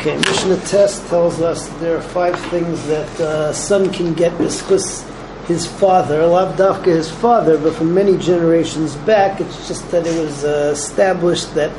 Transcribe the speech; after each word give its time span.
Okay, 0.00 0.16
Mishnah 0.16 0.56
Tes 0.64 1.06
tells 1.10 1.42
us 1.42 1.68
there 1.78 1.94
are 1.94 2.00
five 2.00 2.34
things 2.48 2.86
that 2.86 3.20
uh, 3.20 3.52
son 3.52 3.92
can 3.92 4.14
get 4.14 4.32
because 4.38 5.06
his 5.46 5.66
father, 5.66 6.26
Lav 6.26 6.56
Dafka 6.56 6.86
his 6.86 7.10
father, 7.10 7.58
but 7.58 7.74
from 7.74 7.92
many 7.92 8.16
generations 8.16 8.96
back, 8.96 9.42
it's 9.42 9.68
just 9.68 9.90
that 9.90 10.06
it 10.06 10.18
was 10.18 10.42
uh, 10.42 10.70
established 10.72 11.54
that 11.54 11.70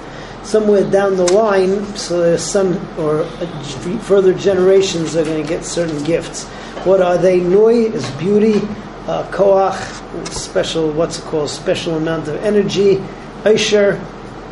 somewhere 0.46 0.88
down 0.92 1.15
the 1.15 1.34
line, 1.34 1.84
so 1.96 2.21
there's 2.21 2.44
some 2.44 2.76
or 2.99 3.21
uh, 3.24 3.99
further 4.02 4.35
generations 4.35 5.15
are 5.15 5.26
going 5.26 5.42
to 5.42 5.49
get 5.49 5.65
certain 5.65 6.03
gifts. 6.03 6.44
What 6.85 7.01
are 7.01 7.17
they? 7.17 7.40
Noi 7.40 7.85
is 7.85 8.08
beauty, 8.19 8.60
uh, 9.08 9.28
koach, 9.31 9.74
special, 10.31 10.92
what's 10.92 11.17
it 11.17 11.24
called, 11.24 11.49
special 11.49 11.97
amount 11.97 12.28
of 12.28 12.35
energy, 12.44 13.03
Aisher, 13.46 13.99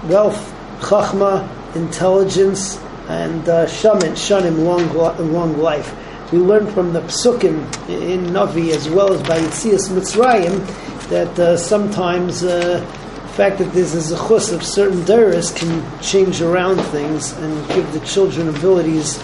wealth, 0.05 0.51
chachma, 0.79 1.47
intelligence, 1.75 2.79
and 3.09 3.49
uh, 3.49 3.67
shaman, 3.67 4.13
shanim, 4.13 4.63
long, 4.63 4.93
long 5.33 5.57
life. 5.57 5.95
We 6.31 6.37
learn 6.37 6.67
from 6.67 6.93
the 6.93 7.01
psukim 7.01 7.57
in 7.89 8.27
Navi 8.27 8.69
as 8.69 8.87
well 8.87 9.11
as 9.11 9.21
by 9.23 9.39
Yitzias 9.39 9.89
Mitzrayim 9.89 10.59
that 11.09 11.39
uh, 11.39 11.57
sometimes 11.57 12.43
uh, 12.43 12.79
the 12.79 13.27
fact 13.29 13.57
that 13.57 13.73
there's 13.73 13.95
a 13.95 14.15
zechus 14.15 14.53
of 14.53 14.63
certain 14.63 14.99
dairas 14.99 15.55
can 15.55 16.01
change 16.01 16.41
around 16.41 16.79
things 16.91 17.31
and 17.33 17.67
give 17.69 17.91
the 17.93 17.99
children 18.01 18.47
abilities 18.47 19.17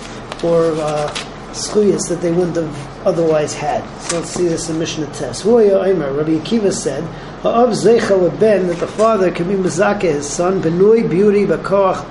or 0.43 0.71
uh, 0.81 1.13
that 1.55 2.20
they 2.21 2.31
wouldn't 2.31 2.57
have 2.57 3.07
otherwise 3.07 3.54
had. 3.54 3.88
So 4.02 4.20
let's 4.20 4.31
see 4.31 4.48
this 4.48 4.70
in 4.70 4.77
Mishnah 4.77 5.07
Tes. 5.13 5.45
Rabbi 5.45 6.38
Akiva 6.40 6.73
said, 6.73 7.04
Ha'av 7.43 7.70
zecha 7.70 8.40
ben 8.40 8.67
that 8.67 8.79
the 8.79 8.88
father 8.88 9.31
can 9.31 9.48
be 9.48 9.54
mezake 9.54 10.02
his 10.02 10.27
son, 10.27 10.62
benui, 10.62 11.09
beauty, 11.09 11.45
bakoach, 11.45 12.04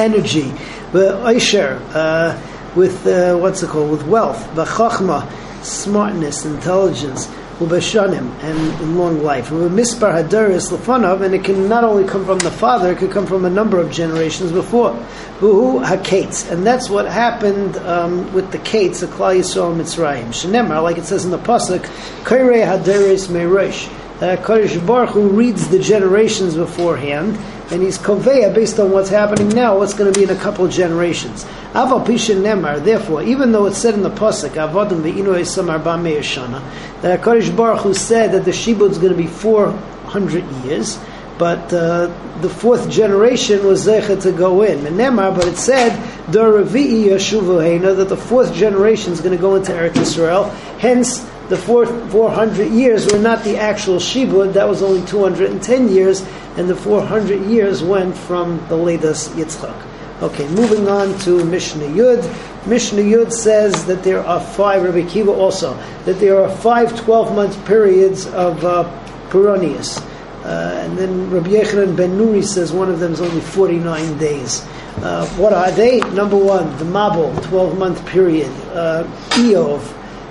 energy, 0.00 0.52
Aisher, 0.94 1.80
uh, 1.94 2.40
with 2.74 3.06
uh, 3.06 3.36
what's 3.36 3.62
it 3.62 3.68
called, 3.68 3.90
with 3.90 4.06
wealth, 4.06 4.42
v'chachma, 4.54 5.30
smartness, 5.62 6.46
intelligence, 6.46 7.26
ubeshanim, 7.58 8.32
and 8.42 8.96
long 8.96 9.22
life. 9.22 9.50
Mispar 9.50 10.24
hadaris 10.24 10.70
lefanav, 10.72 11.20
and 11.20 11.34
it 11.34 11.44
can 11.44 11.68
not 11.68 11.84
only 11.84 12.04
come 12.04 12.24
from 12.24 12.38
the 12.38 12.50
father, 12.50 12.92
it 12.92 12.98
could 12.98 13.10
come 13.10 13.26
from 13.26 13.44
a 13.44 13.50
number 13.50 13.78
of 13.78 13.90
generations 13.90 14.50
before. 14.50 14.92
Uhu 15.40 15.84
hakates, 15.84 16.50
and 16.50 16.66
that's 16.66 16.88
what 16.88 17.06
happened 17.06 17.76
um, 17.78 18.32
with 18.32 18.50
the 18.52 18.58
kates 18.58 19.00
the 19.00 19.06
Klal 19.06 19.36
Yisrael 19.36 19.76
Mitzrayim. 19.76 20.28
Shenemar, 20.28 20.82
like 20.82 20.96
it 20.96 21.04
says 21.04 21.26
in 21.26 21.30
the 21.30 21.38
pasuk, 21.38 21.80
kairei 22.24 22.64
hadaris 22.64 23.28
meiresh. 23.28 23.92
Uh, 24.20 24.36
Kodesh 24.36 24.86
Baruch 24.86 25.10
Hu 25.10 25.28
reads 25.28 25.70
the 25.70 25.78
generations 25.78 26.54
beforehand, 26.54 27.38
and 27.70 27.82
he's 27.82 27.96
koveya 27.96 28.54
based 28.54 28.78
on 28.78 28.90
what's 28.90 29.08
happening 29.08 29.48
now, 29.48 29.78
what's 29.78 29.94
going 29.94 30.12
to 30.12 30.18
be 30.18 30.24
in 30.24 30.30
a 30.30 30.38
couple 30.38 30.66
of 30.66 30.70
generations. 30.70 31.46
Aval 31.72 32.04
pishin 32.04 32.42
nemar. 32.42 32.84
Therefore, 32.84 33.22
even 33.22 33.50
though 33.52 33.64
it's 33.64 33.78
said 33.78 33.94
in 33.94 34.02
the 34.02 34.10
pasuk 34.10 34.50
avodim 34.50 35.00
ve'inu 35.00 35.40
esam 35.40 35.70
arba 35.70 35.96
me'eshana, 35.96 36.60
that 37.00 37.18
Hakadosh 37.18 37.56
Baruch 37.56 37.80
Hu 37.80 37.94
said 37.94 38.32
that 38.32 38.44
the 38.44 38.50
shibud 38.50 38.90
is 38.90 38.98
going 38.98 39.12
to 39.12 39.16
be 39.16 39.26
four 39.26 39.72
hundred 40.04 40.44
years, 40.64 40.98
but 41.38 41.72
uh, 41.72 42.12
the 42.42 42.50
fourth 42.50 42.90
generation 42.90 43.64
was 43.64 43.86
zecha 43.86 44.20
to 44.20 44.32
go 44.32 44.60
in. 44.60 44.80
Nemar, 44.80 45.34
but 45.34 45.48
it 45.48 45.56
said 45.56 45.96
that 46.30 48.08
the 48.08 48.16
fourth 48.18 48.52
generation 48.52 49.14
is 49.14 49.22
going 49.22 49.34
to 49.34 49.40
go 49.40 49.54
into 49.54 49.72
Eretz 49.72 49.96
Israel. 49.96 50.44
Hence 50.78 51.26
the 51.50 51.56
four, 51.56 51.84
400 51.84 52.70
years 52.70 53.12
were 53.12 53.18
not 53.18 53.42
the 53.42 53.56
actual 53.56 53.96
Shibud, 53.96 54.52
that 54.52 54.68
was 54.68 54.82
only 54.84 55.04
210 55.06 55.88
years, 55.88 56.24
and 56.56 56.68
the 56.68 56.76
400 56.76 57.42
years 57.46 57.82
went 57.82 58.16
from 58.16 58.64
the 58.68 58.76
latest 58.76 59.32
Yitzchak. 59.32 59.74
Okay, 60.22 60.46
moving 60.50 60.86
on 60.86 61.18
to 61.20 61.44
Mishnah 61.44 61.86
Yud. 61.86 62.22
Mishnah 62.68 63.02
Yud 63.02 63.32
says 63.32 63.84
that 63.86 64.04
there 64.04 64.24
are 64.24 64.40
five, 64.40 64.84
Rabbi 64.84 65.08
Kiva 65.08 65.32
also, 65.32 65.74
that 66.04 66.20
there 66.20 66.40
are 66.40 66.48
five 66.48 66.96
12 66.96 67.34
month 67.34 67.66
periods 67.66 68.26
of 68.26 68.64
uh. 68.64 68.88
Uh, 69.32 70.82
and 70.82 70.98
then 70.98 71.30
Rabbi 71.30 71.50
Yechanan 71.50 71.96
ben 71.96 72.18
Nuri 72.18 72.44
says 72.44 72.72
one 72.72 72.90
of 72.90 72.98
them 72.98 73.12
is 73.12 73.20
only 73.20 73.40
49 73.40 74.18
days. 74.18 74.66
Uh, 75.02 75.26
what 75.36 75.52
are 75.52 75.70
they? 75.70 76.00
Number 76.00 76.36
one, 76.36 76.76
the 76.78 76.84
Mabul, 76.84 77.42
12 77.48 77.78
month 77.78 78.04
period. 78.06 78.50
Uh, 78.72 79.04
Eov, 79.30 79.80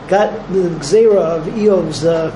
got 0.09 0.51
the 0.51 0.69
Xera 0.81 1.37
of 1.37 1.45
Eov's 1.45 2.03
uh, 2.03 2.31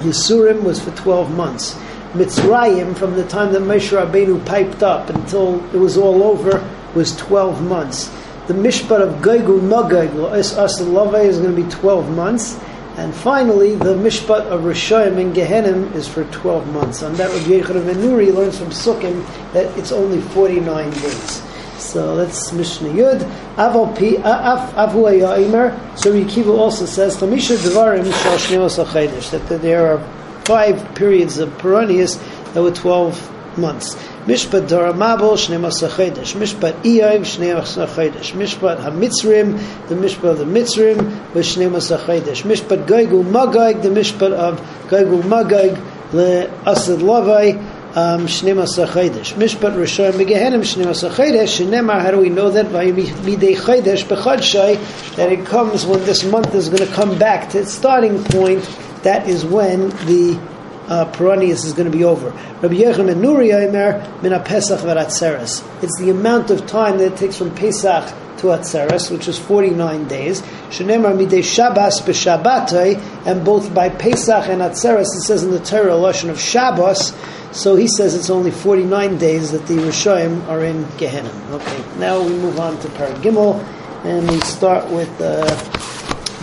Yisurim 0.00 0.62
was 0.62 0.82
for 0.82 0.90
12 0.92 1.34
months. 1.34 1.74
Mitzrayim, 2.12 2.96
from 2.96 3.14
the 3.14 3.26
time 3.26 3.52
that 3.52 3.62
Moshe 3.62 3.96
Rabbeinu 3.96 4.44
piped 4.46 4.82
up 4.82 5.10
until 5.10 5.64
it 5.74 5.78
was 5.78 5.96
all 5.96 6.22
over, 6.22 6.68
was 6.94 7.16
12 7.16 7.62
months. 7.62 8.08
The 8.46 8.54
Mishpat 8.54 9.00
of 9.00 9.22
Gaigu 9.22 9.60
Magag, 9.60 10.10
Asalavai, 10.10 11.26
is 11.26 11.38
going 11.38 11.54
to 11.54 11.62
be 11.62 11.68
12 11.70 12.10
months. 12.16 12.58
And 12.96 13.14
finally, 13.14 13.74
the 13.74 13.94
Mishpat 13.94 14.46
of 14.46 14.62
Rishayim 14.62 15.20
and 15.20 15.34
Gehenim 15.34 15.94
is 15.94 16.08
for 16.08 16.24
12 16.24 16.72
months. 16.72 17.02
On 17.02 17.12
that, 17.14 17.28
Rabbi 17.28 17.60
Yechon 17.60 17.86
ben 17.86 17.96
Nuri 17.96 18.34
learns 18.34 18.58
from 18.58 18.68
Sukkim 18.68 19.24
that 19.52 19.66
it's 19.78 19.92
only 19.92 20.20
49 20.20 20.90
days. 20.90 21.47
So 21.78 22.16
that's 22.16 22.52
Mishnah 22.52 22.88
Yud. 22.88 23.20
Avu 23.56 23.94
ayayimer. 23.96 25.98
So 25.98 26.12
Yekiva 26.12 26.58
also 26.58 26.86
says 26.86 27.16
Chamisha 27.16 27.56
Devarim 27.56 28.12
Shal 28.12 29.38
that 29.38 29.62
there 29.62 29.86
are 29.86 30.00
five 30.44 30.94
periods 30.94 31.38
of 31.38 31.50
Peronius 31.58 32.18
that 32.52 32.62
were 32.62 32.72
twelve 32.72 33.30
months. 33.56 33.96
Mishpat 34.24 34.68
Dora 34.68 34.92
Mabel 34.92 35.32
Shneos 35.32 35.86
Achedesh. 35.86 36.34
Mishpat 36.34 36.82
Iyayim 36.82 37.22
Shneos 37.22 37.86
Achedesh. 37.86 38.32
Mishpat 38.32 38.78
Hamitzrim 38.78 39.58
the 39.88 39.94
Mishpat 39.94 40.32
of 40.32 40.38
the 40.38 40.44
Mitzrim 40.44 41.34
was 41.34 41.46
Shneos 41.46 41.96
Achedesh. 41.96 42.42
Mishpat 42.42 42.86
Gaigu 42.86 43.24
Magag 43.24 43.82
the 43.82 43.88
Mishpat 43.88 44.32
of 44.32 44.60
Gaigu 44.88 45.22
Magag 45.22 45.78
le 46.12 46.48
Asad 46.66 47.00
Lavai 47.00 47.67
um, 47.98 48.26
Shnemas 48.26 48.78
Chaydesh. 48.86 49.34
Mishpat 49.34 49.74
Rishon 49.74 50.12
Begehenim 50.12 50.62
Shnemas 50.62 51.08
Chaydesh. 51.10 51.58
Shnemar, 51.58 52.00
how 52.00 52.12
do 52.12 52.18
we 52.18 52.28
know 52.28 52.48
that? 52.50 52.66
Midei 52.66 53.56
Chaydesh 53.56 54.04
Bechadshai, 54.04 55.16
that 55.16 55.32
it 55.32 55.44
comes 55.44 55.84
when 55.84 56.00
this 56.04 56.24
month 56.24 56.54
is 56.54 56.68
going 56.68 56.86
to 56.86 56.94
come 56.94 57.18
back 57.18 57.50
to 57.50 57.58
its 57.60 57.72
starting 57.72 58.22
point. 58.24 58.62
That 59.02 59.28
is 59.28 59.44
when 59.44 59.88
the 60.06 60.40
uh, 60.86 61.10
Peronius 61.12 61.64
is 61.64 61.72
going 61.72 61.90
to 61.90 61.96
be 61.96 62.04
over. 62.04 62.30
Rabbi 62.30 62.76
Yechon 62.76 63.10
and 63.10 63.20
Nuri 63.22 63.52
Aimer 63.52 64.22
Min 64.22 64.40
Pesach 64.44 64.80
Veratzeres. 64.80 65.64
It's 65.82 65.98
the 65.98 66.10
amount 66.10 66.50
of 66.50 66.66
time 66.66 66.98
that 66.98 67.12
it 67.12 67.16
takes 67.16 67.36
from 67.36 67.52
Pesach 67.54 68.14
to 68.38 68.48
Atzeres, 68.48 69.10
which 69.10 69.28
is 69.28 69.38
49 69.38 70.08
days. 70.08 70.42
Shenemar 70.70 71.16
midei 71.16 71.42
Shabbos 71.42 72.00
b'Shabbatay, 72.00 73.26
and 73.26 73.44
both 73.44 73.72
by 73.74 73.88
Pesach 73.88 74.48
and 74.48 74.62
Atzeres, 74.62 75.02
it 75.16 75.22
says 75.22 75.44
in 75.44 75.50
the 75.50 75.60
Torah, 75.60 75.94
a 75.94 75.96
lesson 75.96 76.30
of 76.30 76.40
Shabbos, 76.40 77.14
so 77.52 77.76
he 77.76 77.88
says 77.88 78.14
it's 78.14 78.30
only 78.30 78.50
49 78.50 79.18
days 79.18 79.52
that 79.52 79.66
the 79.66 79.74
Rishoim 79.74 80.46
are 80.48 80.64
in 80.64 80.86
Gehenna. 80.98 81.32
Okay, 81.50 81.98
now 81.98 82.20
we 82.22 82.28
move 82.30 82.60
on 82.60 82.78
to 82.80 82.88
Paragimel, 82.88 83.62
and 84.04 84.30
we 84.30 84.40
start 84.40 84.90
with 84.90 85.10
uh, 85.20 85.44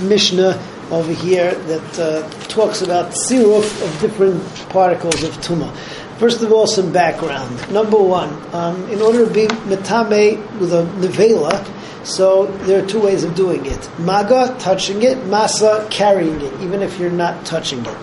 Mishnah 0.07 0.61
over 0.91 1.11
here 1.11 1.53
that 1.53 1.99
uh, 1.99 2.29
talks 2.47 2.81
about 2.81 3.11
siruf 3.11 3.83
of 3.83 4.01
different 4.01 4.43
particles 4.69 5.23
of 5.23 5.31
tuma. 5.37 5.73
First 6.17 6.41
of 6.41 6.51
all, 6.51 6.65
some 6.65 6.93
background. 6.93 7.71
Number 7.71 7.97
one, 7.97 8.29
um, 8.53 8.89
in 8.89 9.01
order 9.01 9.25
to 9.25 9.33
be 9.33 9.47
metame 9.47 10.59
with 10.59 10.73
a 10.73 10.83
nevela, 10.99 11.65
so 12.05 12.45
there 12.65 12.83
are 12.83 12.87
two 12.87 13.01
ways 13.01 13.23
of 13.23 13.35
doing 13.35 13.65
it: 13.65 13.89
maga, 13.99 14.55
touching 14.59 15.03
it; 15.03 15.17
masa, 15.25 15.89
carrying 15.91 16.39
it, 16.39 16.61
even 16.61 16.81
if 16.81 16.99
you're 16.99 17.11
not 17.11 17.45
touching 17.45 17.85
it. 17.85 17.97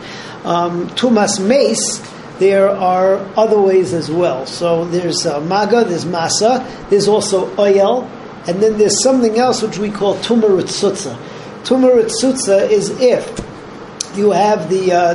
Um, 0.44 0.88
tumas 0.90 1.40
mace 1.40 2.00
there 2.38 2.68
are 2.68 3.18
other 3.36 3.60
ways 3.60 3.92
as 3.92 4.10
well. 4.10 4.46
So 4.46 4.84
there's 4.86 5.26
uh, 5.26 5.40
maga, 5.40 5.84
there's 5.84 6.04
masa, 6.04 6.66
there's 6.90 7.06
also 7.06 7.54
oyel, 7.54 8.10
and 8.48 8.60
then 8.60 8.78
there's 8.78 9.00
something 9.02 9.38
else 9.38 9.62
which 9.62 9.78
we 9.78 9.90
call 9.90 10.16
tumaritzutza. 10.16 11.16
Tumaritzutza 11.62 12.68
is 12.68 12.90
if 13.00 13.24
you 14.16 14.32
have 14.32 14.68
the 14.68 14.92
uh, 14.92 15.14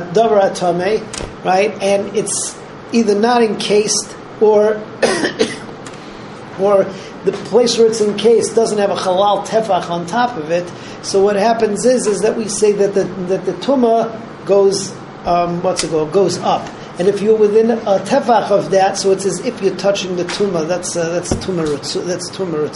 right, 1.44 1.70
and 1.82 2.16
it's 2.16 2.58
either 2.92 3.18
not 3.18 3.42
encased 3.42 4.16
or 4.40 4.74
or 6.60 6.84
the 7.24 7.32
place 7.46 7.76
where 7.78 7.86
it's 7.86 8.00
encased 8.00 8.54
doesn't 8.54 8.78
have 8.78 8.90
a 8.90 8.96
halal 8.96 9.46
tefach 9.46 9.90
on 9.90 10.06
top 10.06 10.36
of 10.36 10.50
it. 10.50 10.68
So 11.04 11.22
what 11.22 11.36
happens 11.36 11.84
is 11.84 12.06
is 12.06 12.20
that 12.20 12.36
we 12.36 12.48
say 12.48 12.72
that 12.72 12.94
the 12.94 13.04
that 13.26 13.44
the 13.44 13.52
tuma 13.54 14.46
goes 14.46 14.92
um, 15.24 15.62
what's 15.62 15.84
it 15.84 15.90
called 15.90 16.12
goes 16.12 16.38
up. 16.38 16.68
And 16.98 17.06
if 17.06 17.20
you're 17.22 17.36
within 17.36 17.70
a 17.70 18.00
tefach 18.00 18.50
of 18.50 18.72
that, 18.72 18.96
so 18.96 19.12
it's 19.12 19.24
as 19.24 19.44
if 19.44 19.62
you're 19.62 19.76
touching 19.76 20.16
the 20.16 20.24
tuma. 20.24 20.66
That's 20.66 20.96
uh, 20.96 21.10
that's 21.10 21.32
tumah 21.34 22.04
that's 22.06 22.30
tumah 22.30 22.68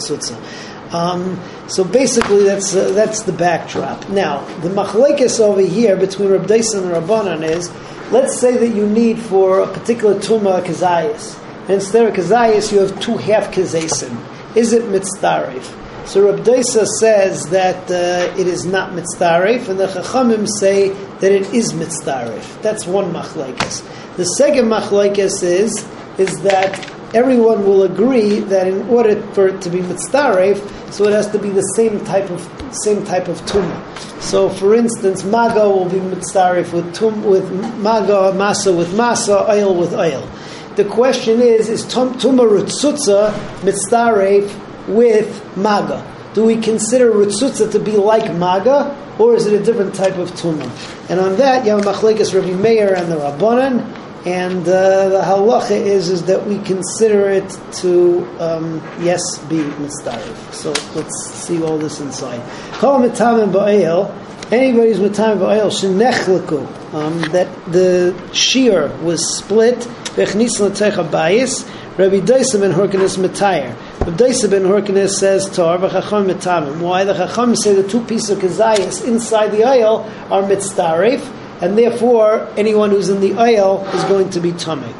um, 0.93 1.39
so 1.67 1.83
basically, 1.83 2.43
that's 2.43 2.75
uh, 2.75 2.91
that's 2.91 3.23
the 3.23 3.31
backdrop. 3.31 4.07
Now, 4.09 4.45
the 4.59 4.69
machlekes 4.69 5.39
over 5.39 5.61
here 5.61 5.97
between 5.97 6.29
Rab 6.29 6.45
Daisen 6.45 6.83
and 6.83 6.91
Rabbanan 6.91 7.43
is, 7.43 7.69
let's 8.13 8.39
say 8.39 8.55
that 8.57 8.75
you 8.75 8.87
need 8.87 9.17
for 9.17 9.61
a 9.61 9.67
particular 9.67 10.13
tumah 10.19 10.59
a 10.59 10.61
kazayas, 10.61 11.35
and 11.61 11.71
instead 11.71 12.05
of 12.05 12.13
kazayas 12.13 12.71
you 12.71 12.79
have 12.79 12.97
two 13.01 13.17
half 13.17 13.51
kazasim, 13.51 14.15
is 14.55 14.71
it 14.71 14.83
mitzdarif? 14.83 15.79
So 16.05 16.37
Daisa 16.37 16.85
says 16.85 17.49
that 17.49 17.89
uh, 17.89 18.39
it 18.39 18.45
is 18.45 18.65
not 18.65 18.91
mitzdarif, 18.91 19.67
and 19.67 19.79
the 19.79 19.87
Chachamim 19.87 20.47
say 20.47 20.89
that 20.89 21.31
it 21.31 21.51
is 21.53 21.73
mitzdarif. 21.73 22.61
That's 22.61 22.85
one 22.85 23.11
machlekes. 23.11 23.83
The 24.15 24.25
second 24.25 24.65
machlekes 24.65 25.41
is 25.41 25.87
is 26.19 26.39
that 26.43 26.92
everyone 27.13 27.65
will 27.65 27.83
agree 27.83 28.39
that 28.39 28.67
in 28.67 28.87
order 28.89 29.21
for 29.33 29.47
it 29.47 29.61
to 29.61 29.69
be 29.69 29.79
mitzdarif, 29.79 30.57
so 30.91 31.05
it 31.05 31.13
has 31.13 31.29
to 31.31 31.39
be 31.39 31.49
the 31.49 31.61
same 31.75 32.03
type 32.05 32.29
of 32.29 32.41
same 32.83 33.03
type 33.05 33.27
of 33.27 33.39
tumah. 33.41 34.21
So, 34.21 34.49
for 34.49 34.75
instance, 34.75 35.23
maga 35.23 35.69
will 35.69 35.89
be 35.89 35.97
mitzdarif 35.97 36.73
with 36.73 36.93
tum 36.93 37.23
with 37.23 37.49
maga 37.77 38.33
masa 38.35 38.75
with 38.75 38.89
masa, 38.93 39.47
oil 39.49 39.75
with 39.75 39.93
oil. 39.93 40.27
The 40.75 40.85
question 40.85 41.41
is: 41.41 41.69
Is 41.69 41.85
tum, 41.87 42.13
tumah 42.15 42.49
rutzutza 42.49 43.31
mitzdarif 43.61 44.87
with 44.87 45.57
maga? 45.57 46.09
Do 46.33 46.45
we 46.45 46.57
consider 46.57 47.11
rutzutza 47.11 47.71
to 47.71 47.79
be 47.79 47.91
like 47.91 48.33
maga, 48.35 48.97
or 49.19 49.35
is 49.35 49.45
it 49.45 49.59
a 49.59 49.63
different 49.63 49.93
type 49.93 50.17
of 50.17 50.31
tumah? 50.31 50.69
And 51.09 51.19
on 51.19 51.35
that, 51.35 51.65
Yom 51.65 51.81
Machlekes 51.81 52.33
Rabbi 52.33 52.53
Meir 52.59 52.95
and 52.95 53.11
the 53.11 53.17
Rabbanan. 53.17 54.02
And 54.25 54.61
uh, 54.61 55.09
the 55.09 55.21
halacha 55.21 55.71
is 55.71 56.07
is 56.07 56.23
that 56.25 56.47
we 56.47 56.57
consider 56.59 57.29
it 57.29 57.59
to 57.81 58.25
um, 58.39 58.81
yes 59.01 59.21
be 59.49 59.57
mitzdarif. 59.57 60.53
So 60.53 60.69
let's 60.95 61.29
see 61.31 61.61
all 61.61 61.77
this 61.77 61.99
inside. 61.99 62.41
Kol 62.75 62.99
mitamim 62.99 63.51
ba'el. 63.51 64.09
Anybody's 64.49 64.99
mitamim 64.99 65.39
ba'el 65.39 65.69
shenechleku. 65.69 66.93
Um, 66.93 67.19
that 67.33 67.49
the 67.65 68.15
shear 68.31 68.87
was 69.03 69.37
split. 69.37 69.79
Bechnis 70.15 70.57
l'techa 70.59 71.03
bayis. 71.09 71.69
Rabbi 71.97 72.21
Daisa 72.21 72.59
ben 72.59 72.71
Horkanis 72.71 73.17
Matayer. 73.17 73.75
Rabbi 73.99 74.17
Daisa 74.17 74.49
ben 74.49 74.63
Horkanis 74.63 75.09
says 75.09 75.45
Tor 75.53 75.77
v'chacham 75.79 76.31
mitamim. 76.31 76.79
Why 76.79 77.03
the 77.03 77.13
chacham 77.13 77.55
say 77.57 77.75
the 77.75 77.87
two 77.87 78.03
pieces 78.05 78.29
of 78.31 78.39
kazayas 78.39 79.05
inside 79.05 79.49
the 79.49 79.63
oil 79.63 80.09
are 80.31 80.43
mitzdarif, 80.43 81.21
and 81.63 81.77
therefore 81.77 82.45
anyone 82.57 82.89
who's 82.89 83.07
in 83.07 83.21
the 83.21 83.33
oil 83.39 83.87
is 83.93 84.03
going 84.03 84.29
to 84.31 84.41
be 84.41 84.51
tummy. 84.51 84.93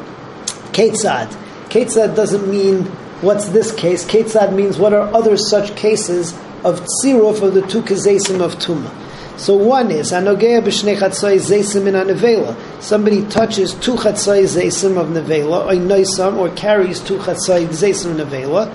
Ketzad. 0.72 1.28
Ketzad 1.68 2.16
doesn't 2.16 2.50
mean 2.50 2.84
what's 3.20 3.48
this 3.48 3.70
case. 3.74 4.02
Ketzad 4.06 4.54
means 4.54 4.78
what 4.78 4.94
are 4.94 5.14
other 5.14 5.36
such 5.36 5.76
cases 5.76 6.32
of 6.64 6.80
tziruf 6.80 7.42
of 7.42 7.52
the 7.52 7.60
two 7.66 7.82
kazesim 7.82 8.40
of 8.40 8.54
tuma. 8.54 8.90
So 9.38 9.54
one 9.54 9.90
is 9.90 10.12
anogea 10.12 10.62
b'shnei 10.62 10.96
chatzai 10.96 11.36
zeisim 11.36 11.86
in 11.86 11.94
anevela. 11.94 12.56
Somebody 12.82 13.26
touches 13.26 13.74
two 13.74 13.96
chatzai 13.96 14.44
zeisim 14.44 14.96
of 14.96 15.08
nevela, 15.08 15.66
or 15.66 15.72
noisam, 15.72 16.38
or 16.38 16.48
carries 16.56 16.98
two 17.00 17.18
chatzai 17.18 17.66
zeisim 17.66 18.18
of 18.18 18.26
nevela. 18.26 18.72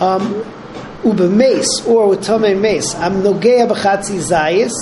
Um, 0.00 1.36
mace 1.36 1.86
or 1.86 2.08
with 2.08 2.24
tome 2.24 2.60
mace. 2.60 2.96
Am 2.96 3.22
nogea 3.22 3.68
b'chatzi 3.70 4.18
zayis 4.18 4.72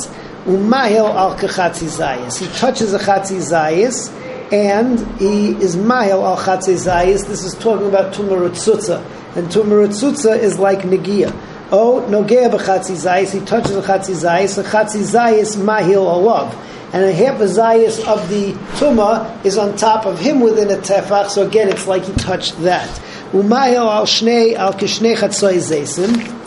umahil 0.48 1.14
al 1.14 1.36
kachatzi 1.36 1.88
zayis. 1.88 2.38
He 2.38 2.46
touches 2.58 2.94
a 2.94 2.98
chatzi 2.98 3.36
zayis 3.36 4.10
and 4.50 4.98
he 5.20 5.50
is 5.62 5.76
mahil 5.76 6.24
al 6.24 6.38
chatzi 6.38 6.74
zayis. 6.74 7.26
This 7.26 7.44
is 7.44 7.54
talking 7.54 7.86
about 7.86 8.14
tumaratzutza, 8.14 9.04
and 9.36 9.48
tumaratzutza 9.48 10.38
is 10.38 10.58
like 10.58 10.80
negia. 10.80 11.30
Oh, 11.70 12.02
nogea 12.08 12.50
b'chatzi 12.50 12.96
zayis, 12.96 13.30
he 13.38 13.44
touches 13.44 13.76
a 13.76 13.82
chatzi 13.82 14.14
zayis, 14.14 14.56
a 14.56 14.62
chatzi 14.62 15.02
zayis 15.02 15.62
mahil 15.62 16.06
alav. 16.06 16.50
And 16.94 17.04
a 17.04 17.12
half 17.12 17.38
a 17.40 17.44
zayis 17.44 18.02
of 18.06 18.26
the 18.30 18.52
tuma 18.78 19.44
is 19.44 19.58
on 19.58 19.76
top 19.76 20.06
of 20.06 20.18
him 20.18 20.40
within 20.40 20.70
a 20.70 20.80
tefach, 20.80 21.28
so 21.28 21.46
again 21.46 21.68
it's 21.68 21.86
like 21.86 22.04
he 22.04 22.14
touched 22.14 22.58
that. 22.62 22.88
Umahil 23.32 23.84
al 23.84 24.06
shnei 24.06 24.54
al 24.54 24.72
kishnei 24.72 25.14
chatzoi 25.14 25.58
zaysim. 25.58 26.37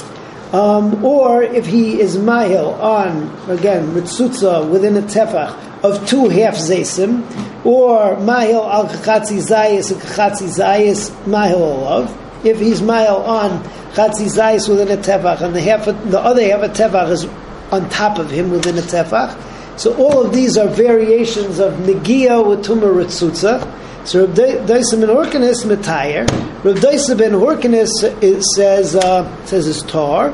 Um, 0.54 1.04
or 1.06 1.44
if 1.44 1.66
he 1.66 2.00
is 2.00 2.18
mahil 2.18 2.78
on, 2.80 3.30
again, 3.50 3.94
ritzutza 3.94 4.70
within 4.70 4.98
a 4.98 5.02
tefach 5.02 5.58
of 5.84 6.06
two 6.08 6.28
half 6.28 6.56
zaysim, 6.56 7.24
or 7.66 8.18
mahil 8.18 8.70
al 8.70 8.88
kachatzi 8.88 9.40
zayis, 9.40 9.94
kachatzi 9.94 10.50
zayis 10.50 11.10
mahil 11.26 11.60
alav. 11.60 12.46
If 12.46 12.60
he's 12.60 12.82
mahil 12.82 13.26
on 13.26 13.64
Chatzi 13.94 14.28
Zayis 14.34 14.70
within 14.70 14.88
a 14.88 15.02
tefach, 15.02 15.42
and 15.42 15.54
the 15.54 15.60
half 15.60 15.84
the 15.86 16.20
other 16.20 16.42
half 16.42 16.62
of 16.62 16.72
tefach 16.72 17.12
is 17.12 17.26
on 17.74 17.90
top 17.90 18.20
of 18.20 18.32
him 18.32 18.50
within 18.50 18.78
a 18.78 18.82
tefach. 18.82 19.36
So 19.78 19.96
all 19.96 20.26
of 20.26 20.34
these 20.34 20.58
are 20.58 20.68
variations 20.68 21.60
of 21.60 21.74
Negia 21.74 22.46
with 22.48 22.66
Tumah 22.66 22.94
Ritzutza. 22.94 23.62
So 24.08 24.26
Rav 24.26 24.36
Daisa 24.36 25.00
ben 25.00 25.10
Horkanis 25.10 25.64
Metayer. 25.66 26.28
Rav 26.64 26.76
Daisa 26.76 27.18
ben 27.18 27.32
Horkanis 27.32 28.44
says 28.56 28.96
uh, 28.96 29.46
says 29.46 29.68
it's 29.68 29.84
tar. 29.84 30.32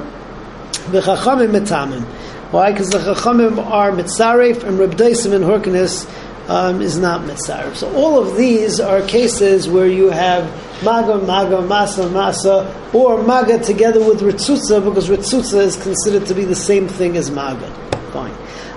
V'chachamim 0.91 1.51
metamim. 1.51 2.03
Why? 2.51 2.71
Because 2.71 2.89
the 2.91 2.99
chachamim 2.99 3.57
are 3.57 3.91
mitzaref, 3.91 4.63
and 4.63 4.79
Rav 4.79 4.91
Daisa 4.91 5.29
ben 5.29 5.41
Horkanis 5.41 6.07
um, 6.49 6.81
is 6.81 6.97
not 6.97 7.21
mitzaref. 7.21 7.75
So 7.75 7.93
all 7.93 8.17
of 8.19 8.37
these 8.37 8.79
are 8.79 9.01
cases 9.01 9.67
where 9.67 9.87
you 9.87 10.09
have 10.11 10.49
maga, 10.83 11.17
maga, 11.17 11.57
masa, 11.57 12.09
masa, 12.09 12.93
or 12.93 13.21
maga 13.21 13.59
together 13.61 13.99
with 13.99 14.21
ritzutza, 14.21 14.81
because 14.83 15.09
ritzutza 15.09 15.59
is 15.59 15.75
considered 15.75 16.25
to 16.27 16.33
be 16.33 16.45
the 16.45 16.55
same 16.55 16.87
thing 16.87 17.17
as 17.17 17.29
maga. 17.29 17.69
Fine. 18.13 18.31
Aval 18.31 18.35
hanegeya 18.35 18.35
b'kachatzi 18.35 18.76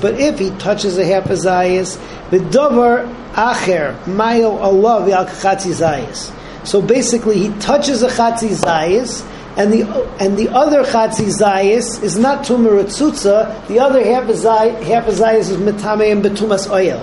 but 0.00 0.20
if 0.20 0.38
he 0.38 0.50
touches 0.50 0.98
a 0.98 1.04
half 1.04 1.26
a 1.26 1.30
zayis, 1.30 1.96
v'dover 2.30 3.12
acher 3.32 4.06
mayo 4.06 4.56
v'al 4.56 5.26
kachatzi 5.26 5.72
zayis. 5.74 6.30
So 6.64 6.80
basically, 6.80 7.38
he 7.38 7.48
touches 7.58 8.04
a 8.04 8.08
chatzi 8.08 8.50
zayis, 8.50 9.28
and 9.56 9.72
the 9.72 9.82
and 10.20 10.36
the 10.38 10.48
other 10.50 10.84
chatzi 10.84 11.26
zayis 11.26 12.00
is 12.04 12.16
not 12.16 12.44
tumor 12.44 12.80
The 12.84 13.80
other 13.80 14.04
half 14.04 14.28
of 14.28 14.36
zayis, 14.36 14.82
half 14.84 15.08
of 15.08 15.14
zayis 15.14 15.50
is 15.50 15.56
mitame 15.56 16.12
and 16.12 16.24
betumas 16.24 16.70
oil. 16.70 17.00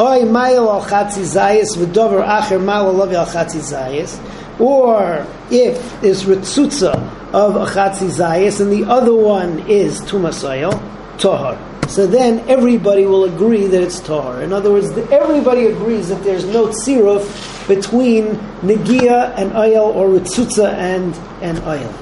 Oy 0.00 0.22
mayel 0.22 0.66
al 0.66 0.82
chatzi 0.82 1.24
zayis 1.24 1.76
v'dover 1.76 2.26
acher 2.26 2.58
mal 2.58 2.86
alav 2.90 3.12
al 3.12 3.26
zayis. 3.26 4.18
Or 4.58 5.26
if 5.50 6.02
is 6.02 6.24
ritzutza 6.24 7.23
of 7.34 7.56
a 7.56 7.66
chatzi 7.66 8.08
zayis 8.08 8.60
and 8.60 8.70
the 8.70 8.84
other 8.88 9.12
one 9.12 9.58
is 9.68 10.00
tumas 10.02 10.48
oil, 10.48 10.70
tohar. 11.18 11.58
So 11.90 12.06
then 12.06 12.48
everybody 12.48 13.06
will 13.06 13.24
agree 13.24 13.66
that 13.66 13.82
it's 13.82 13.98
tahar. 13.98 14.40
In 14.42 14.52
other 14.52 14.70
words, 14.70 14.90
everybody 15.10 15.66
agrees 15.66 16.08
that 16.10 16.22
there's 16.22 16.44
no 16.44 16.68
tziruf 16.68 17.66
between 17.66 18.36
negia 18.62 19.34
and 19.36 19.52
oil 19.56 19.90
or 19.90 20.08
ritzutza 20.08 20.72
and, 20.74 21.12
and 21.42 21.58
oil. 21.64 21.92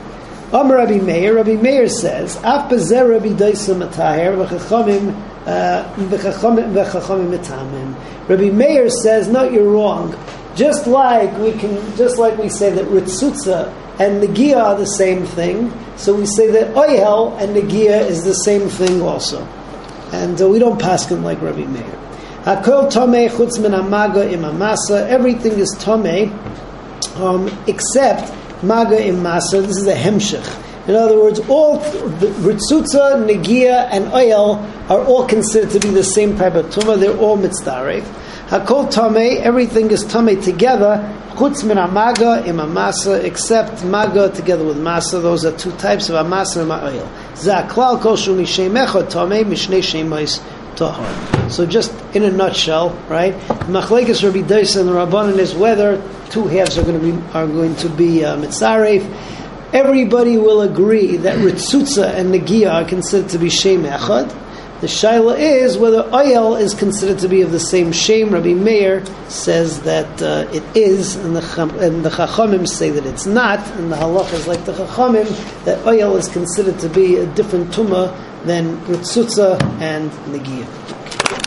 Amar 0.53 0.77
Rabbi 0.77 0.99
Meir, 0.99 1.37
Rabbi 1.37 1.57
Meir 1.57 1.89
says, 1.89 2.37
Af 2.45 2.71
Rabbi 2.71 3.33
Daisa 3.33 3.75
matahir 3.75 4.37
v'chachamim 4.47 5.15
uh. 5.47 5.83
Rabbi 8.29 8.51
Meir 8.51 8.91
says, 8.91 9.29
no, 9.29 9.49
you're 9.49 9.71
wrong. 9.71 10.15
Just 10.55 10.87
like 10.87 11.35
we 11.39 11.53
can, 11.53 11.97
just 11.97 12.19
like 12.19 12.37
we 12.37 12.51
say 12.51 12.71
that 12.71 12.85
ritzutza 12.85 13.73
and 13.99 14.23
negia 14.23 14.57
are 14.57 14.79
the 14.79 14.87
same 14.87 15.27
thing, 15.27 15.73
so 15.97 16.15
we 16.15 16.27
say 16.27 16.51
that 16.51 16.77
oil 16.77 17.37
and 17.39 17.57
negia 17.57 18.01
is 18.01 18.25
the 18.25 18.35
same 18.35 18.69
thing 18.69 19.03
also 19.03 19.47
and 20.13 20.41
uh, 20.41 20.49
we 20.49 20.59
don't 20.59 20.81
pass 20.81 21.11
him 21.11 21.25
like 21.25 21.41
Rabbi 21.41 21.65
Meir. 21.65 21.99
Hakol 22.45 22.91
tomei 22.93 23.29
chutz 23.31 23.59
min 23.59 23.73
amaga 23.73 24.31
im 24.31 24.45
amasa. 24.45 25.09
Everything 25.09 25.59
is 25.59 25.75
tomei, 25.79 26.31
um, 27.17 27.49
except 27.67 28.33
maga 28.63 29.05
im 29.05 29.17
masa. 29.17 29.67
This 29.67 29.79
is 29.79 29.87
a 29.87 29.95
hemshech. 29.95 30.89
In 30.89 30.97
other 30.97 31.17
words, 31.17 31.41
all 31.49 31.79
ritzutza, 31.79 33.25
negia, 33.25 33.89
and 33.91 34.13
oil 34.13 34.57
are 34.89 35.05
all 35.05 35.27
considered 35.27 35.71
to 35.71 35.81
be 35.81 35.91
the 35.95 36.05
same 36.05 36.37
type 36.37 36.55
of 36.55 36.67
tumah. 36.67 36.99
They're 36.99 37.17
all 37.17 37.39
mitzdaref. 37.39 38.05
Hakol 38.53 38.93
tomei. 38.93 39.39
Everything 39.39 39.91
is 39.91 40.05
tomei 40.05 40.45
together. 40.45 41.01
Chutz 41.31 41.65
min 41.65 41.79
amaga 41.79 42.47
im 42.47 42.61
amasa, 42.61 43.25
except 43.25 43.83
maga 43.83 44.29
together 44.29 44.63
with 44.63 44.77
masa. 44.77 45.23
Those 45.23 45.47
are 45.47 45.57
two 45.57 45.73
types 45.79 46.11
of 46.11 46.17
amasa 46.17 46.61
and 46.61 46.71
oil. 46.71 47.11
Zaklal 47.33 47.99
kol 47.99 48.15
shu 48.15 48.37
mishemecha 48.37 49.05
tamei 49.11 49.45
mishnei 49.45 49.81
shemais 49.81 50.45
tahar. 50.77 51.51
So 51.51 51.65
just 51.65 51.95
in 52.15 52.25
a 52.25 52.31
nutshell, 52.31 52.91
right? 53.09 53.33
Machlekes 53.73 54.23
Rabbi 54.23 54.47
Deis 54.47 54.77
and 54.77 54.87
the 54.87 54.93
Rabbanan 54.93 55.39
is 55.39 55.55
whether 55.55 55.97
two 56.29 56.47
halves 56.47 56.77
are 56.77 56.83
going 56.83 57.01
to 57.01 57.07
be 57.11 57.33
are 57.33 57.47
going 57.47 57.75
to 57.77 57.89
be 57.89 58.23
uh, 58.23 58.37
mitzaref. 58.37 59.03
Everybody 59.73 60.37
will 60.37 60.61
agree 60.61 61.17
that 61.17 61.39
ritzutza 61.39 62.13
and 62.13 62.35
negia 62.35 62.71
are 62.71 62.85
considered 62.87 63.31
to 63.31 63.39
be 63.39 63.49
shem 63.49 63.85
echad. 63.85 64.29
The 64.83 64.89
shaila 64.89 65.39
is 65.39 65.79
whether 65.79 66.13
oil 66.13 66.57
is 66.57 66.75
considered 66.75 67.21
to 67.21 67.29
be 67.29 67.43
of 67.43 67.53
the 67.53 67.61
same 67.61 67.93
shame. 67.93 68.31
Rabbi 68.31 68.53
Meir 68.53 69.07
says 69.29 69.81
that 69.83 70.21
uh, 70.21 70.49
it 70.53 70.65
is, 70.77 71.15
and 71.15 71.37
the, 71.37 71.79
and 71.79 72.05
the 72.05 72.11
Chachamim 72.11 72.67
say 72.67 72.91
that 72.91 73.07
it's 73.07 73.25
not, 73.25 73.61
and 73.77 73.93
the 73.93 73.97
halacha 73.97 74.33
is 74.33 74.49
like 74.49 74.65
the 74.65 74.73
Chachamim, 74.73 75.65
that 75.67 75.87
oil 75.87 76.17
is 76.17 76.29
considered 76.29 76.81
to 76.81 76.89
be 76.89 77.15
a 77.19 77.27
different 77.27 77.71
tumah 77.71 78.13
than 78.45 78.77
Ritzutza 78.87 79.63
and 79.81 80.11
Negiah. 80.33 81.42